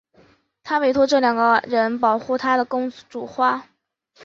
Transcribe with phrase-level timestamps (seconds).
[0.63, 3.67] 她委托这两个人保护她的公主花。